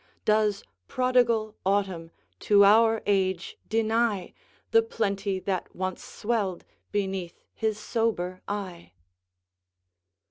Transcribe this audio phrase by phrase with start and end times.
[0.25, 2.09] Does prodigal Autumn,
[2.39, 4.33] to our age, deny
[4.71, 8.93] The plenty that once swelled beneath his sober eye?